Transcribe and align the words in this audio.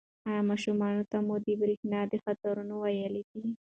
ایا 0.27 0.41
ماشومانو 0.49 1.03
ته 1.11 1.17
مو 1.25 1.35
د 1.45 1.47
برېښنا 1.61 1.99
د 2.07 2.13
خطرونو 2.23 2.73
ویلي 2.83 3.23
دي؟ 3.31 3.43